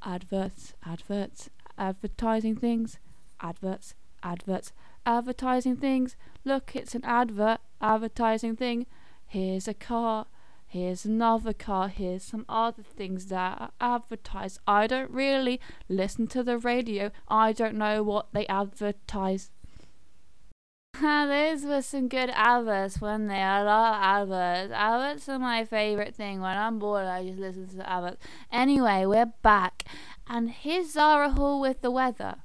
Adverts, 0.04 0.74
adverts, 0.86 1.50
advertising 1.76 2.54
things, 2.54 3.00
adverts, 3.40 3.96
adverts, 4.22 4.72
advertising 5.04 5.76
things. 5.76 6.14
Look, 6.44 6.76
it's 6.76 6.94
an 6.94 7.04
advert, 7.04 7.58
advertising 7.80 8.54
thing. 8.54 8.86
Here's 9.28 9.68
a 9.68 9.74
car. 9.74 10.26
Here's 10.66 11.04
another 11.04 11.52
car. 11.52 11.88
Here's 11.88 12.22
some 12.22 12.46
other 12.48 12.82
things 12.82 13.26
that 13.26 13.60
are 13.60 13.70
advertised. 13.78 14.58
I 14.66 14.86
don't 14.86 15.10
really 15.10 15.60
listen 15.88 16.26
to 16.28 16.42
the 16.42 16.56
radio. 16.56 17.10
I 17.28 17.52
don't 17.52 17.76
know 17.76 18.02
what 18.02 18.28
they 18.32 18.46
advertise. 18.46 19.50
Those 21.00 21.64
were 21.64 21.82
some 21.82 22.08
good 22.08 22.30
adverts, 22.30 23.02
weren't 23.02 23.28
they? 23.28 23.34
I 23.34 23.62
love 23.62 23.96
adverts. 24.00 24.72
Adverts 24.74 25.28
are 25.28 25.38
my 25.38 25.64
favourite 25.66 26.14
thing. 26.14 26.40
When 26.40 26.56
I'm 26.56 26.78
bored, 26.78 27.06
I 27.06 27.24
just 27.24 27.38
listen 27.38 27.68
to 27.76 27.88
adverts. 27.88 28.22
Anyway, 28.50 29.04
we're 29.04 29.32
back. 29.42 29.84
And 30.26 30.50
here's 30.50 30.92
Zara 30.92 31.30
Hall 31.30 31.60
with 31.60 31.82
the 31.82 31.90
weather. 31.90 32.36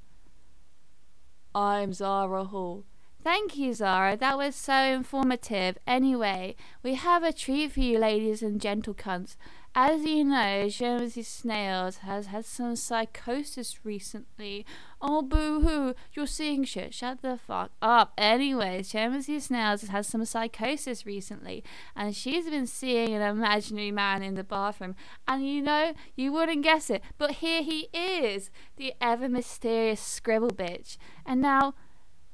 I'm 1.56 1.94
Zara 1.94 2.44
Hall. 2.44 2.84
Thank 3.24 3.56
you, 3.56 3.74
Zara. 3.74 4.18
That 4.18 4.38
was 4.38 4.53
so 4.53 4.74
informative. 4.74 5.77
Anyway, 5.88 6.58
we 6.84 6.96
have 6.96 7.24
a 7.24 7.32
treat 7.32 7.72
for 7.72 7.80
you, 7.80 7.98
ladies 7.98 8.44
and 8.44 8.60
gentle 8.60 8.94
cunts. 8.94 9.38
As 9.74 10.03
you 10.03 10.25
know, 10.25 10.68
Jonesy 10.68 11.24
Snails 11.24 12.00
has 12.00 12.27
had 12.27 12.46
some 12.46 12.75
psychosis 12.75 13.86
recently. 13.86 14.65
Oh, 15.01 15.22
boo 15.22 15.62
hoo, 15.62 15.96
you're 16.13 16.27
seeing 16.27 16.65
shit. 16.65 16.94
Shut 16.94 17.22
the 17.22 17.38
fuck 17.38 17.72
up. 17.82 18.12
Anyways, 18.18 18.92
Jonesy 18.92 19.39
Snails 19.39 19.82
has 19.82 19.89
had 19.89 20.06
some 20.06 20.25
psychosis 20.25 21.06
recently, 21.06 21.63
and 21.96 22.13
she's 22.13 22.50
been 22.50 22.68
seeing 22.68 23.13
an 23.13 23.22
imaginary 23.22 23.92
man 23.92 24.22
in 24.22 24.36
the 24.36 24.44
bathroom. 24.44 24.96
And 25.27 25.48
you 25.48 25.62
know, 25.62 25.94
you 26.15 26.34
wouldn't 26.34 26.63
guess 26.63 26.89
it, 26.89 27.01
but 27.18 27.32
here 27.36 27.63
he 27.63 27.88
is, 27.94 28.51
the 28.75 28.94
ever 29.00 29.30
mysterious 29.30 30.01
Scribble 30.01 30.51
Bitch. 30.51 30.98
And 31.25 31.42
now, 31.42 31.74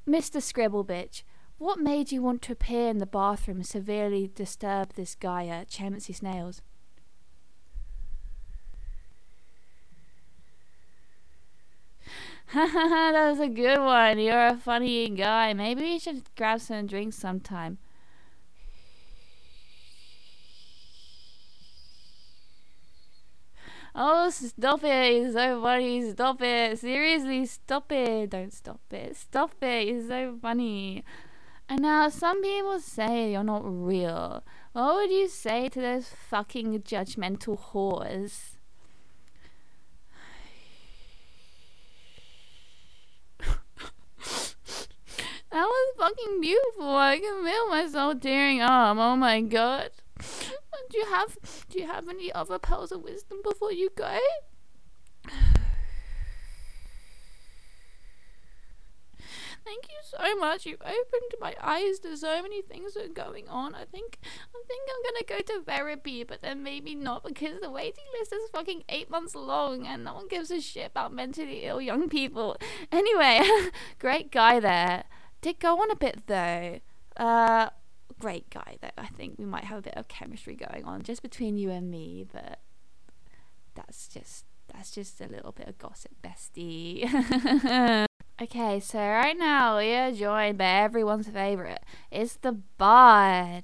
Mr. 0.10 0.42
Scribble 0.42 0.84
Bitch, 0.84 1.22
what 1.60 1.78
made 1.78 2.12
you 2.12 2.20
want 2.24 2.42
to 2.42 2.54
appear 2.54 2.89
in 2.89 2.98
the 2.98 3.06
bathroom 3.06 3.58
and 3.58 3.66
severely 3.68 4.28
disturb 4.34 4.94
this 4.94 5.13
guy 5.13 5.46
at 5.46 5.70
Chansey 5.70 6.16
Snails? 6.16 6.63
that 12.56 13.30
was 13.30 13.39
a 13.39 13.48
good 13.48 13.78
one. 13.78 14.18
You're 14.18 14.48
a 14.48 14.58
funny 14.58 15.08
guy. 15.10 15.54
Maybe 15.54 15.86
you 15.86 16.00
should 16.00 16.24
grab 16.36 16.62
some 16.62 16.88
drinks 16.88 17.18
sometime. 17.18 17.78
Oh, 23.96 24.29
stop 24.29 24.84
it. 24.84 25.13
You're 25.15 25.31
so 25.31 25.62
funny. 25.62 26.12
Stop 26.12 26.41
it. 26.41 26.79
Seriously, 26.79 27.46
stop 27.46 27.91
it. 27.91 28.29
Don't 28.29 28.53
stop 28.53 28.81
it. 28.91 29.15
Stop 29.15 29.51
it. 29.62 29.88
You're 29.88 30.08
so 30.08 30.38
funny. 30.41 31.03
And 31.67 31.81
now, 31.81 32.10
some 32.10 32.41
people 32.41 32.79
say 32.79 33.31
you're 33.31 33.43
not 33.43 33.62
real. 33.63 34.43
What 34.74 34.96
would 34.96 35.12
you 35.12 35.27
say 35.27 35.69
to 35.69 35.81
those 35.81 36.10
fucking 36.29 36.81
judgmental 36.81 37.60
whores? 37.60 38.55
That 45.51 45.65
was 45.65 45.96
fucking 45.98 46.41
beautiful. 46.41 46.96
I 46.96 47.17
can 47.17 47.43
feel 47.43 47.69
myself 47.69 48.22
tearing 48.22 48.62
up. 48.62 48.98
Oh 48.98 49.15
my 49.15 49.41
god. 49.41 49.89
Do 50.19 50.97
you 50.97 51.05
have 51.05 51.38
do 51.69 51.79
you 51.79 51.88
have 51.88 52.07
any 52.09 52.31
other 52.31 52.59
pearls 52.59 52.91
of 52.91 53.01
wisdom 53.01 53.39
before 53.43 53.71
you 53.71 53.89
go? 53.95 54.17
Thank 59.65 59.88
you 59.89 59.97
so 60.01 60.35
much. 60.35 60.65
You've 60.65 60.81
opened 60.81 61.35
my 61.39 61.55
eyes 61.61 61.99
to 61.99 62.17
so 62.17 62.41
many 62.41 62.63
things 62.63 62.95
that 62.95 63.05
are 63.05 63.09
going 63.09 63.47
on. 63.49 63.75
I 63.75 63.85
think 63.85 64.17
I 64.23 64.63
think 64.67 64.89
I'm 64.89 65.03
gonna 65.03 65.43
go 65.43 65.53
to 65.53 65.63
therapy, 65.63 66.23
but 66.23 66.41
then 66.41 66.63
maybe 66.63 66.95
not 66.95 67.23
because 67.23 67.59
the 67.61 67.69
waiting 67.69 68.05
list 68.17 68.33
is 68.33 68.49
fucking 68.51 68.83
eight 68.89 69.11
months 69.11 69.35
long 69.35 69.85
and 69.85 70.03
no 70.03 70.15
one 70.15 70.27
gives 70.27 70.49
a 70.49 70.59
shit 70.59 70.88
about 70.88 71.13
mentally 71.13 71.65
ill 71.65 71.81
young 71.81 72.09
people. 72.09 72.57
Anyway, 72.91 73.47
great 73.99 74.31
guy 74.31 74.59
there. 74.59 75.03
Did 75.41 75.59
go 75.59 75.79
on 75.81 75.91
a 75.91 75.95
bit 75.95 76.25
though. 76.25 76.79
Uh 77.15 77.69
great 78.19 78.49
guy 78.49 78.77
though. 78.81 78.89
I 78.97 79.07
think 79.07 79.35
we 79.38 79.45
might 79.45 79.65
have 79.65 79.79
a 79.79 79.81
bit 79.81 79.95
of 79.95 80.07
chemistry 80.07 80.55
going 80.55 80.85
on 80.85 81.01
just 81.03 81.21
between 81.21 81.57
you 81.57 81.71
and 81.71 81.89
me, 81.89 82.25
but 82.31 82.59
that's 83.75 84.07
just 84.07 84.45
that's 84.73 84.91
just 84.91 85.19
a 85.21 85.27
little 85.27 85.51
bit 85.51 85.67
of 85.67 85.77
gossip, 85.77 86.11
bestie. 86.23 87.05
okay, 88.41 88.79
so 88.79 88.99
right 88.99 89.38
now 89.38 89.79
we 89.79 89.93
are 89.93 90.11
joined 90.11 90.57
by 90.57 90.65
everyone's 90.65 91.27
favourite. 91.27 91.79
It's 92.11 92.35
the 92.35 92.51
bard. 92.77 93.63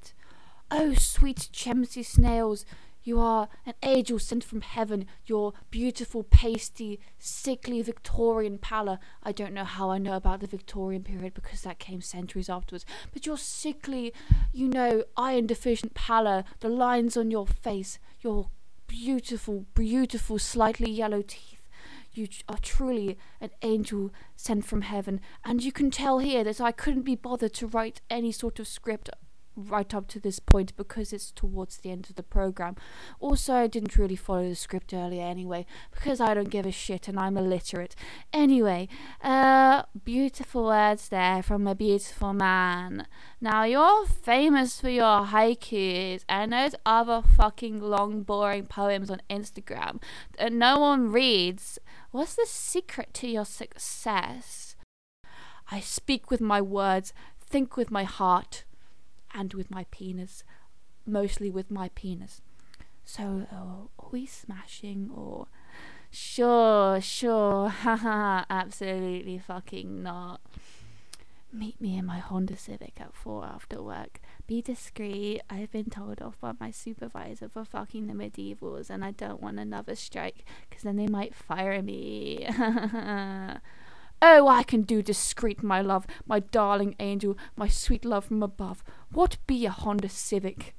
Oh, 0.72 0.94
sweet 0.96 1.50
Chemsy 1.54 2.04
snails, 2.04 2.66
you 3.06 3.20
are 3.20 3.48
an 3.68 3.76
angel 3.84 4.18
sent 4.18 4.44
from 4.44 4.62
heaven, 4.62 5.06
your 5.28 5.54
beautiful, 5.70 6.24
pasty, 6.24 7.00
sickly 7.20 7.82
Victorian 7.84 8.58
pallor. 8.58 8.98
I 9.22 9.32
don't 9.32 9.54
know 9.54 9.64
how 9.64 9.92
I 9.92 10.00
know 10.00 10.16
about 10.16 10.40
the 10.40 10.48
Victorian 10.48 11.04
period 11.04 11.36
because 11.36 11.62
that 11.62 11.78
came 11.78 12.02
centuries 12.02 12.50
afterwards. 12.50 12.84
But 13.14 13.28
your 13.28 13.38
sickly, 13.38 14.12
you 14.52 14.68
know, 14.68 15.04
iron 15.16 15.46
deficient 15.46 15.94
pallor, 15.94 16.44
the 16.62 16.70
lines 16.70 17.16
on 17.16 17.30
your 17.30 17.46
face, 17.46 18.00
your 18.22 18.50
beautiful, 18.88 19.68
beautiful, 19.76 20.40
slightly 20.40 20.90
yellow 20.90 21.22
teeth. 21.22 21.62
You 22.12 22.28
are 22.50 22.58
truly 22.58 23.20
an 23.40 23.52
angel 23.62 24.12
sent 24.36 24.66
from 24.66 24.82
heaven, 24.82 25.22
and 25.44 25.64
you 25.64 25.72
can 25.72 25.92
tell 25.92 26.20
here 26.20 26.44
that 26.46 26.60
I 26.62 26.72
couldn't 26.72 27.04
be 27.04 27.16
bothered 27.16 27.54
to 27.56 27.68
write 27.68 28.02
any 28.10 28.32
sort 28.32 28.58
of 28.58 28.68
script 28.68 29.10
right 29.56 29.94
up 29.94 30.08
to 30.10 30.20
this 30.20 30.40
point 30.40 30.76
because 30.76 31.14
it's 31.14 31.32
towards 31.32 31.78
the 31.78 31.92
end 31.92 32.08
of 32.10 32.16
the 32.16 32.24
program. 32.24 32.76
Also, 33.20 33.54
I 33.54 33.68
didn't 33.68 33.98
really 33.98 34.16
follow 34.16 34.48
the 34.50 34.56
script 34.56 34.94
earlier 34.94 35.24
anyway 35.24 35.66
because 35.92 36.20
I 36.20 36.34
don't 36.34 36.50
give 36.50 36.66
a 36.66 36.72
shit 36.72 37.08
and 37.08 37.20
I'm 37.20 37.38
illiterate. 37.38 37.96
Anyway, 38.34 38.88
uh, 39.24 39.84
beautiful 40.04 40.66
words 40.66 41.10
there 41.10 41.42
from 41.42 41.68
a 41.68 41.76
beautiful 41.76 42.34
man. 42.34 43.08
Now, 43.40 43.64
you're 43.64 44.06
famous 44.06 44.80
for 44.80 44.90
your 44.90 45.26
haikus 45.26 46.24
and 46.28 46.54
those 46.54 46.76
other 46.86 47.22
fucking 47.22 47.80
long, 47.80 48.24
boring 48.24 48.66
poems 48.66 49.10
on 49.10 49.22
Instagram 49.30 50.02
that 50.38 50.52
no 50.52 50.80
one 50.80 51.12
reads. 51.12 51.80
What's 52.12 52.36
the 52.36 52.46
secret 52.48 53.14
to 53.16 53.28
your 53.28 53.46
success? 53.46 54.76
I 55.72 55.80
speak 55.80 56.30
with 56.30 56.42
my 56.42 56.62
words, 56.62 57.14
think 57.40 57.76
with 57.76 57.90
my 57.90 58.04
heart 58.04 58.64
and 59.36 59.54
with 59.54 59.70
my 59.70 59.86
penis, 59.92 60.44
mostly 61.06 61.52
with 61.52 61.70
my 61.70 61.90
penis. 61.90 62.42
So, 63.04 63.46
uh, 63.52 63.56
are 64.00 64.10
we 64.12 64.26
smashing 64.26 65.12
or? 65.14 65.48
Sure, 66.10 67.02
sure, 67.02 67.70
haha, 67.84 68.46
absolutely 68.50 69.38
fucking 69.38 70.02
not. 70.02 70.40
Meet 71.52 71.80
me 71.80 71.98
in 71.98 72.06
my 72.06 72.20
Honda 72.20 72.58
Civic 72.58 73.00
at 73.00 73.14
4 73.14 73.46
after 73.46 73.82
work. 73.82 74.20
Be 74.46 74.62
discreet. 74.62 75.42
I've 75.50 75.72
been 75.72 75.90
told 75.90 76.22
off 76.22 76.40
by 76.40 76.52
my 76.60 76.72
supervisor 76.72 77.48
for 77.48 77.64
fucking 77.64 78.08
the 78.08 78.14
medievals, 78.14 78.90
and 78.90 79.06
I 79.06 79.12
don't 79.12 79.42
want 79.42 79.60
another 79.60 79.96
strike, 79.96 80.44
because 80.70 80.84
then 80.84 80.98
they 80.98 81.08
might 81.08 81.34
fire 81.34 81.82
me. 81.82 82.48
Oh, 84.22 84.48
I 84.48 84.64
can 84.64 84.84
do 84.84 85.02
discreet, 85.02 85.62
my 85.62 85.82
love, 85.82 86.08
my 86.26 86.40
darling 86.40 86.96
angel, 87.00 87.38
my 87.56 87.68
sweet 87.68 88.06
love 88.06 88.26
from 88.26 88.42
above. 88.42 88.84
What 89.16 89.38
be 89.48 89.66
a 89.66 89.72
Honda 89.72 90.10
Civic? 90.10 90.76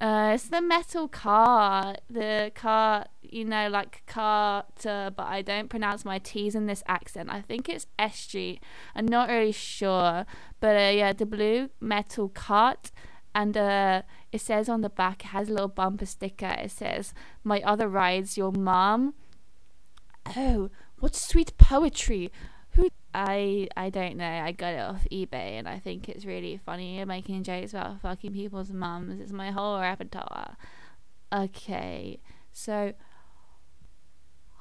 Uh, 0.00 0.32
it's 0.34 0.48
the 0.48 0.60
metal 0.60 1.06
car, 1.06 1.94
the 2.10 2.50
car, 2.56 3.06
you 3.22 3.44
know, 3.44 3.68
like 3.68 4.02
Carter, 4.04 5.12
but 5.16 5.28
I 5.28 5.42
don't 5.42 5.70
pronounce 5.70 6.04
my 6.04 6.18
T's 6.18 6.56
in 6.56 6.66
this 6.66 6.82
accent. 6.88 7.30
I 7.30 7.40
think 7.40 7.68
it's 7.68 7.86
SG. 8.00 8.58
I'm 8.96 9.06
not 9.06 9.28
really 9.28 9.52
sure, 9.52 10.26
but 10.58 10.76
uh, 10.76 10.90
yeah, 10.92 11.12
the 11.12 11.24
blue 11.24 11.70
metal 11.80 12.28
cart, 12.30 12.90
and 13.32 13.56
uh, 13.56 14.02
it 14.32 14.40
says 14.40 14.68
on 14.68 14.80
the 14.80 14.90
back, 14.90 15.22
it 15.22 15.28
has 15.28 15.48
a 15.48 15.52
little 15.52 15.68
bumper 15.68 16.06
sticker. 16.06 16.56
It 16.58 16.72
says, 16.72 17.14
"My 17.44 17.62
other 17.62 17.88
ride's 17.88 18.36
your 18.36 18.50
mom." 18.50 19.14
Oh, 20.36 20.70
what 20.98 21.14
sweet 21.14 21.56
poetry! 21.58 22.32
Who 22.76 22.88
I 23.14 23.68
I 23.76 23.90
don't 23.90 24.16
know. 24.16 24.28
I 24.28 24.52
got 24.52 24.74
it 24.74 24.80
off 24.80 25.06
eBay 25.10 25.58
and 25.58 25.68
I 25.68 25.78
think 25.78 26.08
it's 26.08 26.24
really 26.24 26.60
funny 26.64 27.04
making 27.04 27.42
jokes 27.42 27.72
about 27.72 28.00
fucking 28.00 28.32
people's 28.32 28.70
mums. 28.70 29.20
It's 29.20 29.32
my 29.32 29.50
whole 29.50 29.80
repertoire. 29.80 30.56
Okay, 31.32 32.20
so 32.52 32.92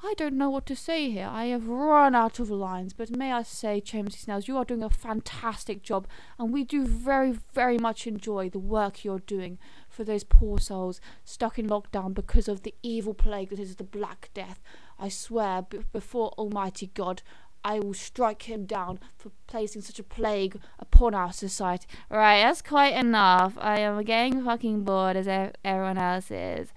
I 0.04 0.14
don't 0.18 0.38
know 0.38 0.50
what 0.52 0.66
to 0.68 0.76
say 0.76 1.10
here. 1.10 1.28
I 1.32 1.46
have 1.46 1.68
run 1.68 2.14
out 2.14 2.40
of 2.40 2.50
lines, 2.52 2.94
but 2.94 3.10
may 3.10 3.32
I 3.32 3.42
say, 3.42 3.82
Chemsy 3.82 4.20
Snails, 4.20 4.48
you 4.48 4.56
are 4.56 4.66
doing 4.66 4.84
a 4.84 4.90
fantastic 4.90 5.82
job, 5.82 6.08
and 6.38 6.54
we 6.54 6.64
do 6.64 6.86
very, 6.86 7.40
very 7.54 7.80
much 7.80 8.06
enjoy 8.06 8.50
the 8.50 8.60
work 8.60 9.04
you're 9.04 9.20
doing 9.20 9.58
for 9.90 10.04
those 10.04 10.24
poor 10.24 10.60
souls 10.60 11.02
stuck 11.24 11.58
in 11.58 11.68
lockdown 11.68 12.14
because 12.14 12.48
of 12.48 12.62
the 12.62 12.76
evil 12.84 13.16
plague 13.16 13.50
that 13.50 13.60
is 13.60 13.78
the 13.78 13.84
Black 13.84 14.30
Death. 14.36 14.62
I 15.00 15.10
swear, 15.10 15.64
b- 15.64 15.80
before 15.92 16.30
Almighty 16.38 16.92
God, 16.94 17.24
I 17.66 17.80
will 17.80 17.96
strike 17.96 18.44
him 18.44 18.66
down 18.66 19.00
for 19.18 19.32
placing 19.48 19.82
such 19.82 19.98
a 19.98 20.04
plague 20.04 20.60
upon 20.78 21.16
our 21.16 21.34
society. 21.34 21.88
Right, 22.12 22.42
that's 22.44 22.62
quite 22.62 22.94
enough. 22.94 23.58
I 23.58 23.80
am 23.80 24.04
getting 24.04 24.46
fucking 24.46 24.84
bored 24.84 25.18
as 25.18 25.28
everyone 25.28 25.98
else 25.98 26.30
is. 26.30 26.70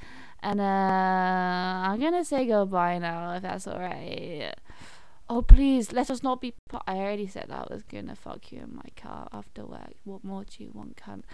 And 0.42 0.62
uh, 0.62 0.64
I'm 0.64 2.00
gonna 2.00 2.24
say 2.24 2.46
goodbye 2.46 2.98
now, 2.98 3.34
if 3.34 3.42
that's 3.42 3.68
alright. 3.68 4.54
Oh, 5.28 5.42
please, 5.42 5.92
let 5.92 6.10
us 6.10 6.22
not 6.22 6.40
be. 6.40 6.54
I 6.86 6.96
already 6.96 7.26
said 7.26 7.48
that 7.48 7.68
I 7.70 7.74
was 7.74 7.82
gonna 7.82 8.14
fuck 8.14 8.50
you 8.50 8.60
in 8.60 8.74
my 8.74 8.90
car 8.96 9.28
after 9.30 9.66
work. 9.66 9.92
What 10.04 10.24
more 10.24 10.44
do 10.44 10.64
you 10.64 10.70
want, 10.72 10.96
cunt? 10.96 11.24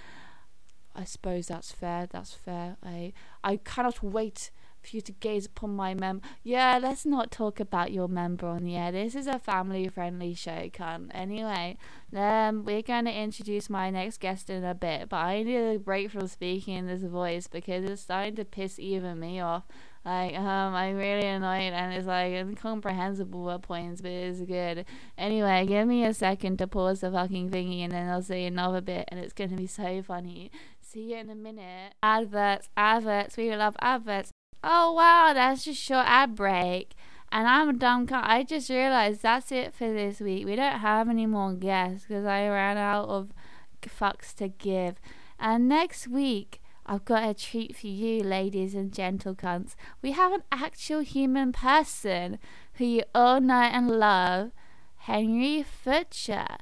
I 0.96 1.04
suppose 1.04 1.46
that's 1.46 1.70
fair. 1.70 2.08
That's 2.10 2.32
fair. 2.32 2.76
I 2.84 3.12
I 3.44 3.58
cannot 3.58 4.02
wait 4.02 4.50
for 4.86 4.96
you 4.96 5.02
to 5.02 5.12
gaze 5.12 5.46
upon 5.46 5.74
my 5.76 5.94
mem. 5.94 6.22
Yeah, 6.42 6.78
let's 6.80 7.06
not 7.06 7.30
talk 7.30 7.60
about 7.60 7.92
your 7.92 8.08
member 8.08 8.46
on 8.46 8.64
the 8.64 8.76
air. 8.76 8.92
This 8.92 9.14
is 9.14 9.26
a 9.26 9.38
family 9.38 9.88
friendly 9.88 10.34
show, 10.34 10.68
cunt. 10.72 11.10
Anyway, 11.12 11.76
um, 12.14 12.64
we're 12.64 12.82
going 12.82 13.06
to 13.06 13.12
introduce 13.12 13.70
my 13.70 13.90
next 13.90 14.20
guest 14.20 14.50
in 14.50 14.64
a 14.64 14.74
bit, 14.74 15.08
but 15.08 15.16
I 15.16 15.42
need 15.42 15.56
a 15.56 15.78
break 15.78 16.10
from 16.10 16.28
speaking 16.28 16.74
in 16.74 16.86
this 16.86 17.02
voice 17.02 17.46
because 17.46 17.84
it's 17.84 18.02
starting 18.02 18.36
to 18.36 18.44
piss 18.44 18.78
even 18.78 19.20
me 19.20 19.40
off. 19.40 19.64
Like, 20.04 20.34
um, 20.34 20.74
I'm 20.74 20.96
really 20.96 21.26
annoyed 21.26 21.72
and 21.72 21.94
it's 21.94 22.06
like 22.06 22.32
incomprehensible 22.32 23.50
at 23.50 23.62
points, 23.62 24.02
but 24.02 24.10
it's 24.10 24.40
good. 24.40 24.84
Anyway, 25.16 25.64
give 25.66 25.88
me 25.88 26.04
a 26.04 26.12
second 26.12 26.58
to 26.58 26.66
pause 26.66 27.00
the 27.00 27.10
fucking 27.10 27.48
thingy 27.48 27.80
and 27.80 27.92
then 27.92 28.10
I'll 28.10 28.20
say 28.20 28.44
another 28.44 28.82
bit 28.82 29.06
and 29.08 29.18
it's 29.18 29.32
gonna 29.32 29.56
be 29.56 29.66
so 29.66 30.02
funny. 30.02 30.50
See 30.82 31.12
you 31.12 31.16
in 31.16 31.30
a 31.30 31.34
minute. 31.34 31.94
Adverts, 32.02 32.68
adverts, 32.76 33.38
we 33.38 33.56
love 33.56 33.76
adverts. 33.80 34.33
Oh 34.66 34.94
wow, 34.94 35.32
that's 35.34 35.66
just 35.66 35.78
short 35.78 36.06
ad 36.06 36.34
break. 36.34 36.94
And 37.30 37.46
I'm 37.46 37.68
a 37.68 37.72
dumb 37.74 38.06
cunt. 38.06 38.22
I 38.24 38.44
just 38.44 38.70
realized 38.70 39.20
that's 39.20 39.52
it 39.52 39.74
for 39.74 39.92
this 39.92 40.20
week. 40.20 40.46
We 40.46 40.56
don't 40.56 40.78
have 40.78 41.10
any 41.10 41.26
more 41.26 41.52
guests 41.52 42.06
because 42.06 42.24
I 42.24 42.48
ran 42.48 42.78
out 42.78 43.10
of 43.10 43.34
fucks 43.82 44.34
to 44.36 44.48
give. 44.48 44.94
And 45.38 45.68
next 45.68 46.08
week, 46.08 46.62
I've 46.86 47.04
got 47.04 47.28
a 47.28 47.34
treat 47.34 47.76
for 47.76 47.88
you, 47.88 48.22
ladies 48.22 48.74
and 48.74 48.90
gentle 48.90 49.34
cunts. 49.34 49.74
We 50.00 50.12
have 50.12 50.32
an 50.32 50.44
actual 50.50 51.00
human 51.00 51.52
person 51.52 52.38
who 52.74 52.86
you 52.86 53.02
all 53.14 53.42
know 53.42 53.54
and 53.54 53.90
love, 53.90 54.52
Henry 54.96 55.62
Futcher, 55.62 56.56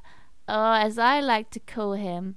or 0.49 0.75
as 0.75 0.99
I 0.99 1.21
like 1.21 1.51
to 1.51 1.61
call 1.61 1.93
him, 1.93 2.35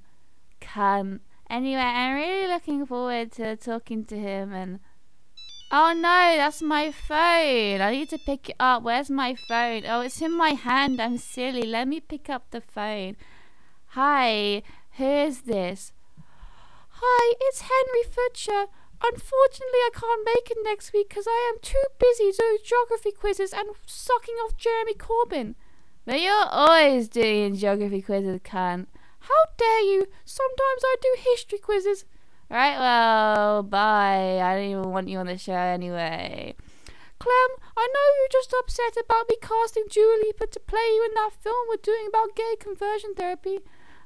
cunt. 0.61 1.21
Anyway, 1.49 1.81
I'm 1.81 2.13
really 2.13 2.47
looking 2.53 2.85
forward 2.85 3.31
to 3.31 3.55
talking 3.55 4.05
to 4.05 4.15
him 4.15 4.53
and. 4.53 4.79
Oh 5.77 5.91
no, 5.91 6.37
that's 6.37 6.61
my 6.61 6.89
phone. 6.89 7.81
I 7.81 7.91
need 7.91 8.09
to 8.11 8.17
pick 8.17 8.47
it 8.47 8.55
up. 8.61 8.83
Where's 8.83 9.09
my 9.09 9.35
phone? 9.35 9.83
Oh, 9.85 9.99
it's 9.99 10.21
in 10.21 10.31
my 10.31 10.51
hand. 10.51 11.01
I'm 11.01 11.17
silly. 11.17 11.63
Let 11.63 11.89
me 11.89 11.99
pick 11.99 12.29
up 12.29 12.49
the 12.51 12.61
phone. 12.61 13.17
Hi, 13.87 14.63
who 14.91 15.03
is 15.03 15.41
this? 15.41 15.91
Hi, 17.01 17.33
it's 17.41 17.63
Henry 17.67 18.05
Futcher. 18.07 18.67
Unfortunately, 19.03 19.83
I 19.83 19.89
can't 19.93 20.25
make 20.25 20.49
it 20.49 20.63
next 20.63 20.93
week 20.93 21.09
because 21.09 21.27
I 21.27 21.51
am 21.53 21.59
too 21.61 21.83
busy 21.99 22.31
doing 22.31 22.59
geography 22.63 23.11
quizzes 23.11 23.51
and 23.51 23.67
sucking 23.85 24.35
off 24.45 24.55
Jeremy 24.55 24.93
Corbyn. 24.93 25.55
But 26.05 26.21
you're 26.21 26.47
always 26.51 27.09
doing 27.09 27.53
geography 27.53 28.01
quizzes, 28.01 28.39
cunt. 28.45 28.87
How 29.19 29.43
dare 29.57 29.81
you? 29.81 30.07
Sometimes 30.23 30.83
I 30.85 30.95
do 31.01 31.17
history 31.19 31.59
quizzes. 31.59 32.05
Alright, 32.51 32.77
well, 32.77 33.63
bye. 33.63 34.39
I 34.41 34.55
don't 34.55 34.69
even 34.69 34.91
want 34.91 35.07
you 35.07 35.17
on 35.17 35.25
the 35.25 35.37
show 35.37 35.53
anyway. 35.53 36.55
Clem, 37.17 37.51
I 37.75 37.87
know 37.87 38.07
you're 38.19 38.31
just 38.31 38.53
upset 38.59 39.03
about 39.03 39.27
me 39.29 39.37
casting 39.41 39.85
Dua 39.89 40.17
Lipa 40.23 40.47
to 40.47 40.59
play 40.59 40.87
you 40.93 41.05
in 41.05 41.15
that 41.15 41.31
film 41.41 41.67
we're 41.69 41.77
doing 41.77 42.07
about 42.07 42.35
gay 42.35 42.55
conversion 42.59 43.15
therapy. 43.15 43.59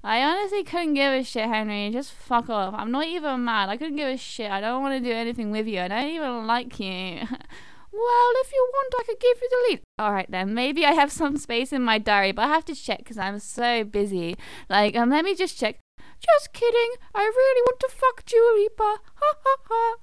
I 0.03 0.24
honestly 0.24 0.63
couldn't 0.63 0.93
give 0.93 1.12
a 1.12 1.24
shit, 1.24 1.50
Henry. 1.50 1.89
Just 1.91 2.13
fuck 2.13 2.50
off. 2.50 2.74
I'm 2.74 2.91
not 2.91 3.08
even 3.08 3.43
mad. 3.43 3.67
I 3.67 3.75
couldn't 3.75 3.98
give 3.98 4.08
a 4.08 4.15
shit. 4.15 4.50
I 4.50 4.62
don't 4.62 4.81
want 4.81 5.03
to 5.03 5.10
do 5.10 5.13
anything 5.13 5.51
with 5.51 5.67
you. 5.67 5.81
I 5.81 5.89
don't 5.89 6.08
even 6.08 6.48
like 6.48 6.79
you. 6.79 6.88
well, 7.91 8.31
if 8.43 8.51
you 8.53 8.69
want, 8.74 8.93
I 9.00 9.03
could 9.05 9.19
give 9.19 9.38
you 9.41 9.50
the 9.50 9.69
lead. 9.69 9.81
Alright 10.00 10.31
then. 10.31 10.53
Maybe 10.53 10.86
I 10.86 10.93
have 10.93 11.12
some 11.12 11.36
space 11.36 11.74
in 11.74 11.81
my 11.81 11.98
diary, 11.98 12.31
but 12.31 12.43
I 12.43 12.48
have 12.48 12.65
to 12.65 12.75
check 12.75 13.00
because 13.00 13.17
I'm 13.17 13.39
so 13.39 13.84
busy. 13.84 14.38
Like, 14.69 14.96
um, 14.96 15.10
let 15.10 15.25
me 15.25 15.36
just 15.36 15.60
check. 15.60 15.79
Just 16.19 16.53
kidding. 16.53 16.91
I 17.15 17.23
really 17.23 17.61
want 17.61 17.79
to 17.79 17.89
fuck 17.89 18.25
Dua 18.25 18.53
Lipa. 18.55 18.97
Ha 19.15 19.33
ha 19.43 19.55
ha. 19.69 19.95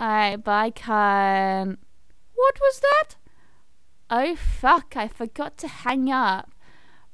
Alright, 0.00 0.44
bye, 0.44 0.70
cunt. 0.70 1.78
What 2.34 2.58
was 2.60 2.80
that? 2.80 3.16
Oh, 4.10 4.36
fuck. 4.36 4.94
I 4.96 5.08
forgot 5.08 5.56
to 5.58 5.68
hang 5.68 6.10
up. 6.10 6.50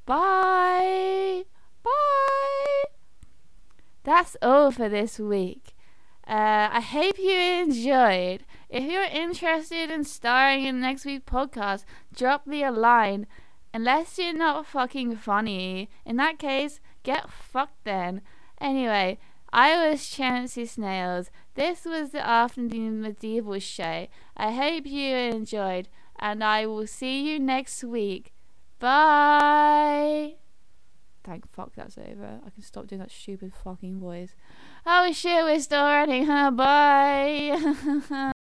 Bye. 0.06 1.44
Bye. 1.82 2.84
That's 4.04 4.36
all 4.40 4.70
for 4.70 4.88
this 4.88 5.18
week. 5.18 5.74
Uh, 6.26 6.68
I 6.72 6.80
hope 6.80 7.18
you 7.18 7.38
enjoyed. 7.38 8.44
If 8.68 8.84
you're 8.84 9.04
interested 9.04 9.90
in 9.90 10.04
starring 10.04 10.64
in 10.64 10.80
next 10.80 11.04
week's 11.04 11.30
podcast, 11.30 11.84
drop 12.14 12.46
me 12.46 12.64
a 12.64 12.70
line. 12.70 13.26
Unless 13.72 14.18
you're 14.18 14.32
not 14.32 14.66
fucking 14.66 15.16
funny. 15.16 15.88
In 16.04 16.16
that 16.16 16.38
case, 16.38 16.80
get 17.02 17.30
fucked 17.30 17.84
then. 17.84 18.22
Anyway, 18.60 19.18
I 19.52 19.88
was 19.88 20.08
Chancy 20.08 20.66
Snails. 20.66 21.30
This 21.54 21.84
was 21.84 22.10
the 22.10 22.26
Afternoon 22.26 23.00
Medieval 23.00 23.58
Show. 23.58 24.08
I 24.36 24.52
hope 24.52 24.86
you 24.86 25.16
enjoyed, 25.16 25.88
and 26.18 26.44
I 26.44 26.66
will 26.66 26.86
see 26.86 27.22
you 27.22 27.38
next 27.38 27.82
week. 27.82 28.32
Bye! 28.78 30.34
Thank 31.24 31.50
fuck 31.52 31.72
that's 31.74 31.98
over. 31.98 32.40
I 32.46 32.50
can 32.50 32.62
stop 32.62 32.86
doing 32.86 33.00
that 33.00 33.10
stupid 33.10 33.52
fucking 33.54 34.00
voice. 34.00 34.34
Oh 34.86 35.12
shit, 35.12 35.44
we're 35.44 35.60
still 35.60 35.84
running, 35.84 36.26
huh? 36.26 36.50
Bye! 36.52 38.32